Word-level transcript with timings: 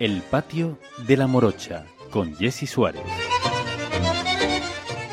El 0.00 0.22
patio 0.22 0.78
de 1.06 1.14
la 1.18 1.26
morocha 1.26 1.84
con 2.10 2.34
Jesse 2.34 2.66
Suárez. 2.66 3.02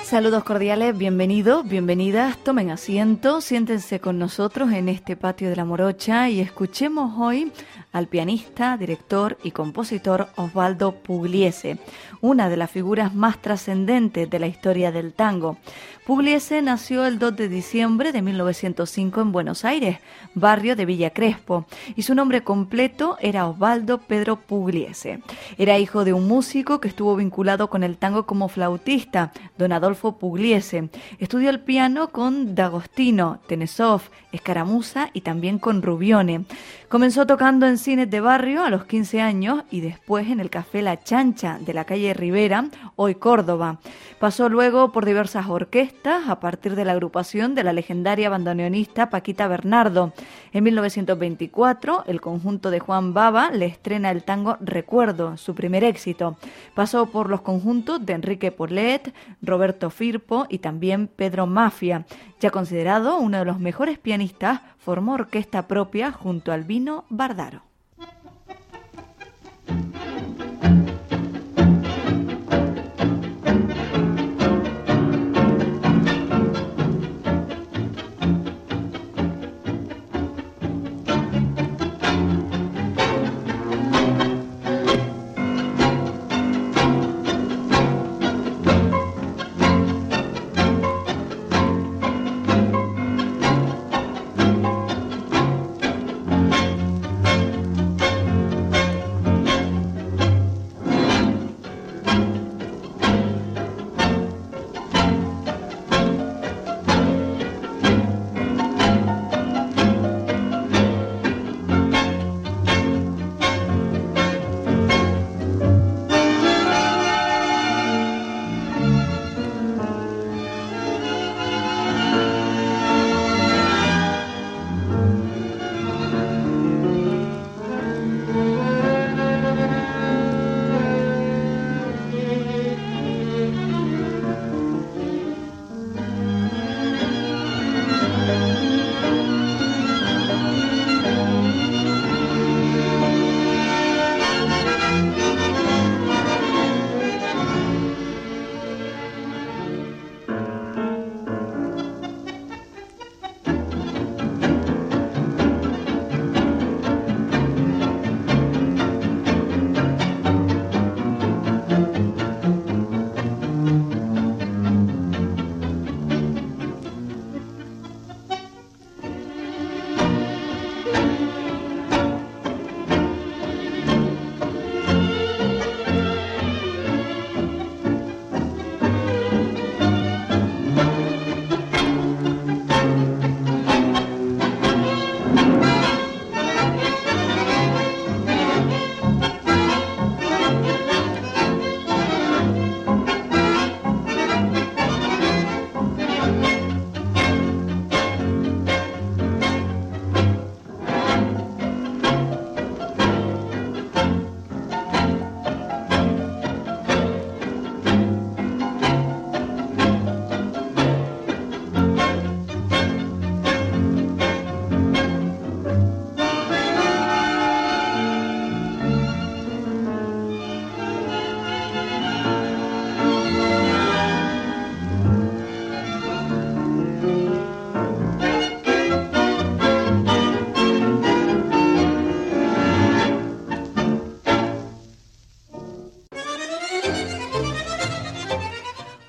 Saludos 0.05 0.45
cordiales, 0.45 0.97
bienvenidos, 0.97 1.67
bienvenidas, 1.67 2.37
tomen 2.37 2.69
asiento, 2.69 3.41
siéntense 3.41 3.99
con 3.99 4.17
nosotros 4.17 4.71
en 4.71 4.87
este 4.87 5.17
patio 5.17 5.49
de 5.49 5.57
la 5.57 5.65
morocha 5.65 6.29
y 6.29 6.39
escuchemos 6.39 7.19
hoy 7.19 7.51
al 7.97 8.07
pianista, 8.07 8.77
director 8.77 9.37
y 9.43 9.51
compositor 9.51 10.27
Osvaldo 10.35 10.93
Pugliese, 10.93 11.79
una 12.21 12.47
de 12.47 12.57
las 12.57 12.69
figuras 12.69 13.13
más 13.13 13.41
trascendentes 13.41 14.29
de 14.29 14.39
la 14.39 14.47
historia 14.47 14.91
del 14.91 15.13
tango. 15.13 15.57
Pugliese 16.05 16.61
nació 16.61 17.05
el 17.05 17.19
2 17.19 17.35
de 17.35 17.49
diciembre 17.49 18.13
de 18.13 18.21
1905 18.21 19.19
en 19.19 19.31
Buenos 19.33 19.65
Aires, 19.65 19.97
barrio 20.35 20.77
de 20.77 20.85
Villa 20.85 21.09
Crespo, 21.09 21.65
y 21.97 22.03
su 22.03 22.15
nombre 22.15 22.43
completo 22.45 23.17
era 23.19 23.45
Osvaldo 23.45 23.97
Pedro 23.97 24.37
Pugliese. 24.37 25.19
Era 25.57 25.79
hijo 25.79 26.05
de 26.05 26.13
un 26.13 26.25
músico 26.25 26.79
que 26.79 26.87
estuvo 26.87 27.15
vinculado 27.17 27.69
con 27.69 27.83
el 27.83 27.97
tango 27.97 28.25
como 28.25 28.47
flautista, 28.47 29.33
don 29.57 29.73
Adolfo 29.73 30.17
Pugliese. 30.17 30.89
Estudió 31.19 31.49
el 31.49 31.59
piano 31.59 32.09
con 32.09 32.55
D'Agostino, 32.55 33.41
Tenesov, 33.47 34.03
Escaramuza 34.31 35.09
y 35.11 35.21
también 35.21 35.59
con 35.59 35.81
Rubione. 35.81 36.45
Comenzó 36.87 37.27
tocando 37.27 37.67
en 37.67 37.77
cines 37.87 38.09
de 38.09 38.19
barrio 38.19 38.65
a 38.65 38.69
los 38.69 38.83
15 38.83 39.21
años 39.21 39.63
y 39.71 39.79
después 39.79 40.27
en 40.27 40.41
el 40.41 40.49
Café 40.49 40.81
La 40.81 41.01
Chancha 41.01 41.57
de 41.61 41.73
la 41.73 41.85
calle 41.85 42.13
Rivera, 42.13 42.65
hoy 42.97 43.15
Córdoba. 43.15 43.79
Pasó 44.19 44.49
luego 44.49 44.91
por 44.91 45.05
diversas 45.05 45.47
orquestas 45.47 46.27
a 46.27 46.41
partir 46.41 46.75
de 46.75 46.83
la 46.83 46.91
agrupación 46.91 47.55
de 47.55 47.63
la 47.63 47.71
legendaria 47.71 48.29
bandoneonista 48.29 49.09
Paquita 49.09 49.47
Bernardo. 49.47 50.11
En 50.51 50.65
1924, 50.65 52.03
el 52.07 52.19
conjunto 52.19 52.71
de 52.71 52.81
Juan 52.81 53.13
Baba 53.13 53.51
le 53.51 53.67
estrena 53.67 54.11
el 54.11 54.25
tango 54.25 54.57
Recuerdo, 54.59 55.37
su 55.37 55.55
primer 55.55 55.85
éxito. 55.85 56.35
Pasó 56.75 57.05
por 57.05 57.29
los 57.29 57.39
conjuntos 57.39 58.05
de 58.05 58.11
Enrique 58.11 58.51
Polet, 58.51 59.13
Roberto 59.41 59.91
Firpo 59.91 60.45
y 60.49 60.57
también 60.57 61.07
Pedro 61.07 61.47
Mafia. 61.47 62.05
Ya 62.41 62.49
considerado 62.49 63.17
uno 63.17 63.37
de 63.37 63.45
los 63.45 63.61
mejores 63.61 63.97
pianistas, 63.97 64.59
formó 64.77 65.13
orquesta 65.13 65.69
propia 65.69 66.11
junto 66.11 66.51
al 66.51 66.65
vino 66.65 67.05
Bardaro. 67.07 67.67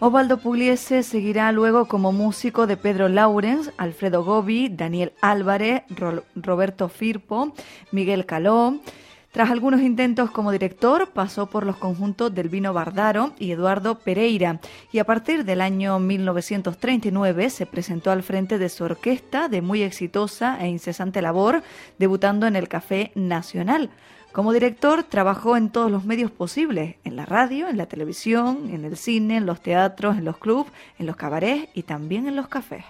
Osvaldo 0.00 0.38
Pugliese 0.38 1.02
seguirá 1.02 1.50
luego 1.50 1.88
como 1.88 2.12
músico 2.12 2.68
de 2.68 2.76
Pedro 2.76 3.08
Laurens, 3.08 3.72
Alfredo 3.78 4.22
Gobi, 4.22 4.68
Daniel 4.68 5.12
Álvarez, 5.20 5.82
Roberto 6.36 6.88
Firpo, 6.88 7.52
Miguel 7.90 8.24
Caló. 8.24 8.74
Tras 9.30 9.50
algunos 9.50 9.82
intentos 9.82 10.30
como 10.30 10.52
director, 10.52 11.10
pasó 11.10 11.46
por 11.46 11.66
los 11.66 11.76
conjuntos 11.76 12.34
del 12.34 12.48
Vino 12.48 12.72
Bardaro 12.72 13.34
y 13.38 13.52
Eduardo 13.52 13.98
Pereira, 13.98 14.58
y 14.90 15.00
a 15.00 15.04
partir 15.04 15.44
del 15.44 15.60
año 15.60 15.98
1939 15.98 17.50
se 17.50 17.66
presentó 17.66 18.10
al 18.10 18.22
frente 18.22 18.58
de 18.58 18.70
su 18.70 18.84
orquesta 18.84 19.48
de 19.48 19.60
muy 19.60 19.82
exitosa 19.82 20.58
e 20.60 20.68
incesante 20.68 21.20
labor, 21.20 21.62
debutando 21.98 22.46
en 22.46 22.56
el 22.56 22.68
Café 22.68 23.12
Nacional. 23.14 23.90
Como 24.32 24.52
director 24.52 25.04
trabajó 25.04 25.58
en 25.58 25.70
todos 25.70 25.90
los 25.90 26.04
medios 26.04 26.30
posibles, 26.30 26.96
en 27.04 27.16
la 27.16 27.26
radio, 27.26 27.68
en 27.68 27.76
la 27.76 27.86
televisión, 27.86 28.70
en 28.70 28.86
el 28.86 28.96
cine, 28.96 29.36
en 29.36 29.46
los 29.46 29.60
teatros, 29.60 30.16
en 30.16 30.24
los 30.24 30.38
clubes, 30.38 30.72
en 30.98 31.06
los 31.06 31.16
cabarets 31.16 31.68
y 31.74 31.82
también 31.82 32.28
en 32.28 32.36
los 32.36 32.48
cafés. 32.48 32.84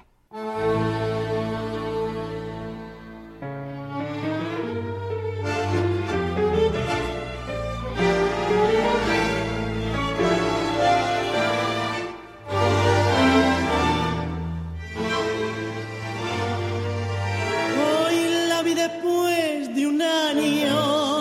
Después 18.88 19.74
de 19.74 19.86
un 19.86 20.00
año 20.02 21.18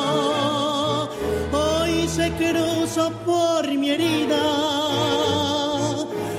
se 2.08 2.32
cruzó 2.32 3.12
por 3.26 3.68
mi 3.68 3.90
herida. 3.92 4.46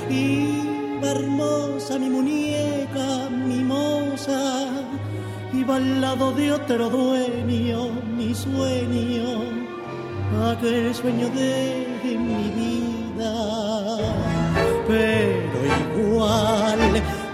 Y 0.09 0.25
hermosa 1.03 1.97
mi 1.99 2.09
muñeca, 2.09 3.29
mi 3.29 3.63
moza, 3.63 4.67
iba 5.53 5.75
al 5.75 6.01
lado 6.01 6.31
de 6.33 6.51
otro 6.51 6.89
dueño, 6.89 7.91
mi 8.17 8.33
sueño, 8.33 9.27
aquel 10.51 10.93
sueño 10.93 11.29
de 11.29 12.17
mi 12.27 12.43
vida. 12.59 13.33
Pero 14.87 15.57
igual, 15.81 16.91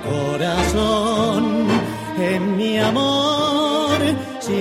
corazón, 0.10 1.68
en 2.20 2.58
mi 2.58 2.78
amor 2.78 3.35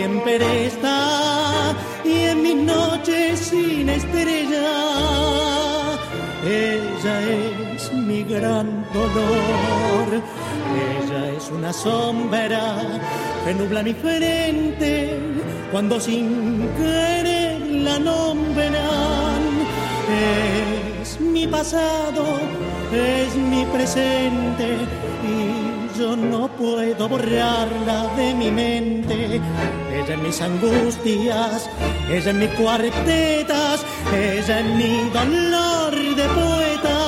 siempre 0.05 0.67
está 0.67 1.75
y 2.05 2.13
en 2.31 2.43
mis 2.43 2.57
noches 2.57 3.41
sin 3.41 3.89
estrella 3.89 4.71
ella 6.47 7.17
es 7.75 7.91
mi 7.93 8.23
gran 8.23 8.85
dolor. 8.93 10.07
Ella 10.91 11.31
es 11.39 11.51
una 11.51 11.73
sombra 11.73 12.83
que 13.45 13.55
nubla 13.55 13.83
mi 13.83 13.95
frente 13.95 15.19
cuando 15.73 15.99
sin 15.99 16.69
querer 16.77 17.61
la 17.87 17.99
nombran. 17.99 19.43
Es 21.01 21.19
mi 21.19 21.47
pasado 21.47 22.25
es 22.93 23.35
mi 23.37 23.65
presente 23.67 24.67
y 25.33 25.84
yo 25.99 26.17
no 26.17 26.49
puedo 26.49 27.09
borrarla 27.09 28.09
de 28.17 28.35
mi 28.35 28.51
mente. 28.51 29.41
Ella 29.93 30.15
en 30.15 30.23
mis 30.23 30.41
angustias, 30.41 31.71
ella 32.11 32.31
en 32.31 32.39
mis 32.39 32.51
cuartetas, 32.51 33.85
ella 34.13 34.61
en 34.61 34.77
mi 34.77 35.11
dolor 35.11 35.95
de 35.95 36.29
poeta. 36.41 36.99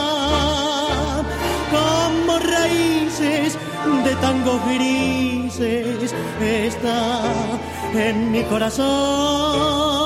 Como 1.71 2.39
raíces 2.39 3.59
de 4.05 4.15
tangos 4.17 4.61
grises 4.67 6.15
está 6.41 7.23
en 7.95 8.31
mi 8.31 8.43
corazón. 8.45 10.06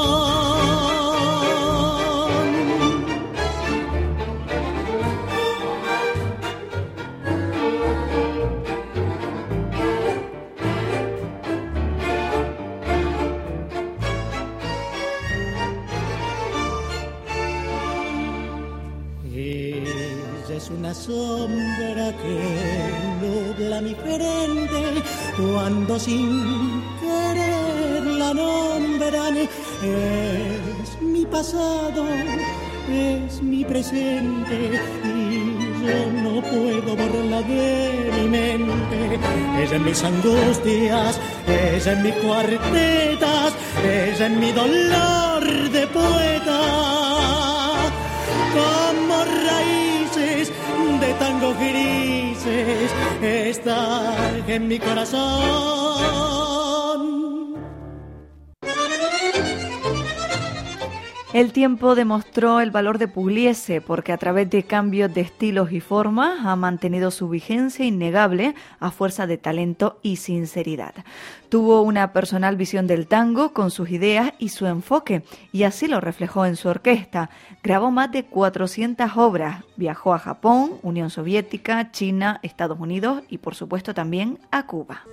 Pasado 31.30 32.04
es 32.90 33.40
mi 33.42 33.64
presente 33.64 34.80
y 35.04 35.86
yo 35.86 36.22
no 36.22 36.42
puedo 36.42 36.96
borrarla 36.96 37.42
de 37.42 38.10
mi 38.16 38.28
mente 38.28 39.18
ella 39.62 39.76
en 39.76 39.84
mis 39.84 40.02
angustias 40.02 41.20
ella 41.46 41.92
en 41.92 42.02
mis 42.02 42.14
cuartetas 42.14 43.52
ella 43.84 44.26
en 44.26 44.40
mi 44.40 44.52
dolor 44.52 45.70
de 45.70 45.86
poeta 45.86 46.60
como 48.52 49.24
raíces 49.24 50.52
de 51.00 51.14
tango 51.14 51.54
grises 51.54 52.90
está 53.22 54.14
en 54.48 54.68
mi 54.68 54.78
corazón. 54.78 56.49
El 61.32 61.52
tiempo 61.52 61.94
demostró 61.94 62.58
el 62.60 62.72
valor 62.72 62.98
de 62.98 63.06
Pugliese 63.06 63.80
porque 63.80 64.12
a 64.12 64.18
través 64.18 64.50
de 64.50 64.64
cambios 64.64 65.14
de 65.14 65.20
estilos 65.20 65.70
y 65.70 65.78
formas 65.78 66.44
ha 66.44 66.56
mantenido 66.56 67.12
su 67.12 67.28
vigencia 67.28 67.84
innegable 67.84 68.56
a 68.80 68.90
fuerza 68.90 69.28
de 69.28 69.38
talento 69.38 70.00
y 70.02 70.16
sinceridad. 70.16 70.92
Tuvo 71.48 71.82
una 71.82 72.12
personal 72.12 72.56
visión 72.56 72.88
del 72.88 73.06
tango 73.06 73.52
con 73.52 73.70
sus 73.70 73.90
ideas 73.90 74.32
y 74.40 74.48
su 74.48 74.66
enfoque 74.66 75.22
y 75.52 75.62
así 75.62 75.86
lo 75.86 76.00
reflejó 76.00 76.46
en 76.46 76.56
su 76.56 76.68
orquesta. 76.68 77.30
Grabó 77.62 77.92
más 77.92 78.10
de 78.10 78.24
400 78.24 79.16
obras, 79.16 79.62
viajó 79.76 80.14
a 80.14 80.18
Japón, 80.18 80.78
Unión 80.82 81.10
Soviética, 81.10 81.92
China, 81.92 82.40
Estados 82.42 82.80
Unidos 82.80 83.22
y 83.28 83.38
por 83.38 83.54
supuesto 83.54 83.94
también 83.94 84.40
a 84.50 84.66
Cuba. 84.66 85.04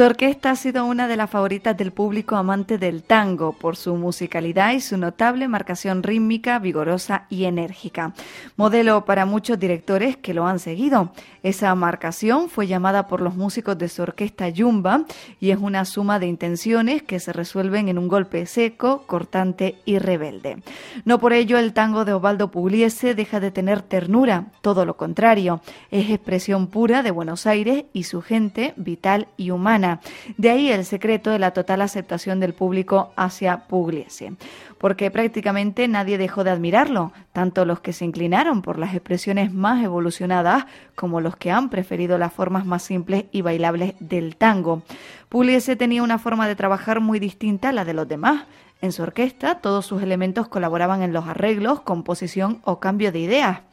Su 0.00 0.06
orquesta 0.06 0.52
ha 0.52 0.56
sido 0.56 0.86
una 0.86 1.08
de 1.08 1.16
las 1.18 1.28
favoritas 1.28 1.76
del 1.76 1.92
público 1.92 2.34
amante 2.36 2.78
del 2.78 3.02
tango 3.02 3.52
por 3.52 3.76
su 3.76 3.96
musicalidad 3.96 4.72
y 4.72 4.80
su 4.80 4.96
notable 4.96 5.46
marcación 5.46 6.02
rítmica, 6.02 6.58
vigorosa 6.58 7.26
y 7.28 7.44
enérgica. 7.44 8.14
Modelo 8.56 9.04
para 9.04 9.26
muchos 9.26 9.60
directores 9.60 10.16
que 10.16 10.32
lo 10.32 10.46
han 10.46 10.58
seguido. 10.58 11.12
Esa 11.42 11.74
marcación 11.74 12.48
fue 12.48 12.66
llamada 12.66 13.08
por 13.08 13.20
los 13.20 13.36
músicos 13.36 13.76
de 13.76 13.90
su 13.90 14.00
orquesta 14.00 14.48
Yumba 14.48 15.04
y 15.38 15.50
es 15.50 15.58
una 15.58 15.84
suma 15.84 16.18
de 16.18 16.28
intenciones 16.28 17.02
que 17.02 17.20
se 17.20 17.34
resuelven 17.34 17.90
en 17.90 17.98
un 17.98 18.08
golpe 18.08 18.46
seco, 18.46 19.02
cortante 19.06 19.76
y 19.84 19.98
rebelde. 19.98 20.62
No 21.04 21.18
por 21.18 21.34
ello 21.34 21.58
el 21.58 21.74
tango 21.74 22.06
de 22.06 22.14
Osvaldo 22.14 22.50
Pugliese 22.50 23.14
deja 23.14 23.38
de 23.38 23.50
tener 23.50 23.82
ternura, 23.82 24.46
todo 24.62 24.86
lo 24.86 24.96
contrario, 24.96 25.60
es 25.90 26.08
expresión 26.08 26.68
pura 26.68 27.02
de 27.02 27.10
Buenos 27.10 27.46
Aires 27.46 27.84
y 27.92 28.04
su 28.04 28.22
gente 28.22 28.72
vital 28.76 29.28
y 29.36 29.50
humana. 29.50 29.89
De 30.36 30.50
ahí 30.50 30.70
el 30.70 30.84
secreto 30.84 31.30
de 31.30 31.38
la 31.38 31.50
total 31.50 31.82
aceptación 31.82 32.38
del 32.38 32.54
público 32.54 33.12
hacia 33.16 33.66
Pugliese 33.66 34.34
porque 34.80 35.10
prácticamente 35.10 35.86
nadie 35.88 36.16
dejó 36.16 36.42
de 36.42 36.50
admirarlo, 36.50 37.12
tanto 37.34 37.66
los 37.66 37.80
que 37.80 37.92
se 37.92 38.06
inclinaron 38.06 38.62
por 38.62 38.78
las 38.78 38.94
expresiones 38.94 39.52
más 39.52 39.84
evolucionadas 39.84 40.64
como 40.94 41.20
los 41.20 41.36
que 41.36 41.50
han 41.50 41.68
preferido 41.68 42.16
las 42.16 42.32
formas 42.32 42.64
más 42.64 42.82
simples 42.82 43.26
y 43.30 43.42
bailables 43.42 43.92
del 44.00 44.36
tango. 44.36 44.80
Pugliese 45.28 45.76
tenía 45.76 46.02
una 46.02 46.18
forma 46.18 46.48
de 46.48 46.56
trabajar 46.56 47.00
muy 47.00 47.18
distinta 47.18 47.68
a 47.68 47.72
la 47.72 47.84
de 47.84 47.92
los 47.92 48.08
demás. 48.08 48.44
En 48.80 48.92
su 48.92 49.02
orquesta 49.02 49.56
todos 49.56 49.84
sus 49.84 50.02
elementos 50.02 50.48
colaboraban 50.48 51.02
en 51.02 51.12
los 51.12 51.28
arreglos, 51.28 51.82
composición 51.82 52.62
o 52.64 52.80
cambio 52.80 53.12
de 53.12 53.18
ideas. 53.18 53.69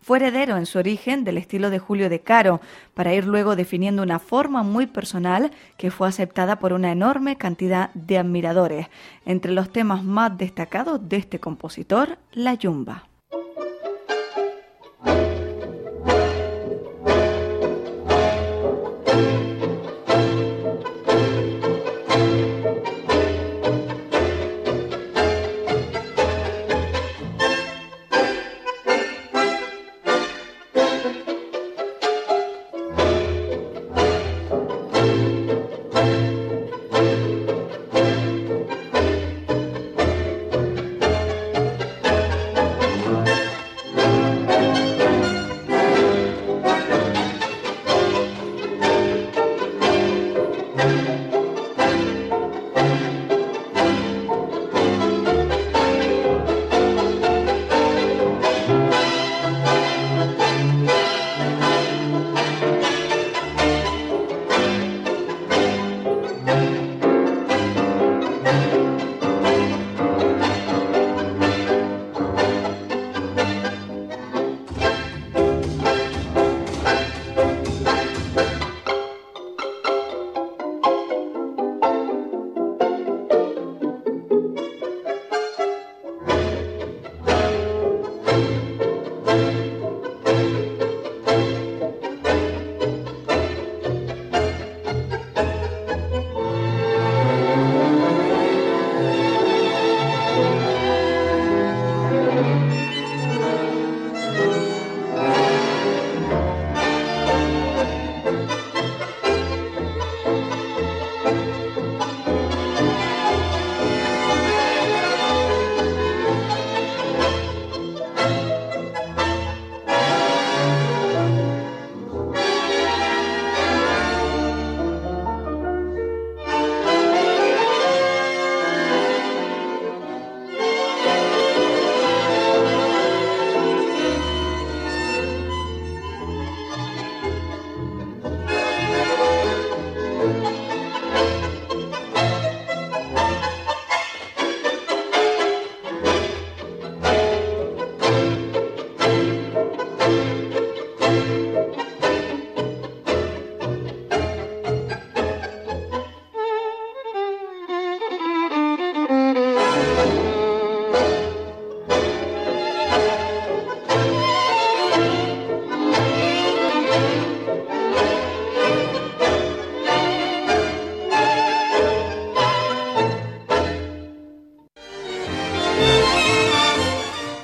Fue 0.00 0.18
heredero 0.18 0.56
en 0.56 0.66
su 0.66 0.78
origen 0.78 1.24
del 1.24 1.38
estilo 1.38 1.70
de 1.70 1.78
Julio 1.78 2.08
de 2.08 2.20
Caro, 2.20 2.60
para 2.94 3.14
ir 3.14 3.26
luego 3.26 3.56
definiendo 3.56 4.02
una 4.02 4.18
forma 4.18 4.62
muy 4.62 4.86
personal 4.86 5.50
que 5.76 5.90
fue 5.90 6.08
aceptada 6.08 6.58
por 6.58 6.72
una 6.72 6.92
enorme 6.92 7.36
cantidad 7.36 7.90
de 7.94 8.18
admiradores. 8.18 8.86
Entre 9.24 9.52
los 9.52 9.70
temas 9.70 10.04
más 10.04 10.36
destacados 10.38 11.08
de 11.08 11.16
este 11.16 11.40
compositor, 11.40 12.18
la 12.32 12.54
yumba. 12.54 13.08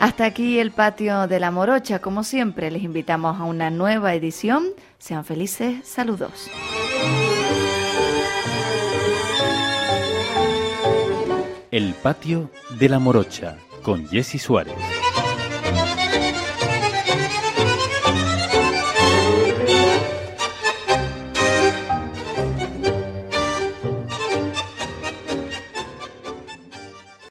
Hasta 0.02 0.25
aquí 0.25 0.59
el 0.59 0.73
patio 0.73 1.28
de 1.28 1.38
la 1.38 1.52
morocha. 1.52 2.00
Como 2.00 2.25
siempre, 2.25 2.73
les 2.73 2.82
invitamos 2.82 3.38
a 3.38 3.44
una 3.44 3.71
nueva 3.71 4.14
edición. 4.14 4.64
Sean 4.99 5.25
felices. 5.25 5.87
Saludos. 5.87 6.50
El 11.71 11.94
patio 11.94 12.50
de 12.80 12.88
la 12.88 12.99
morocha 12.99 13.59
con 13.85 14.09
Jesse 14.09 14.42
Suárez. 14.42 14.75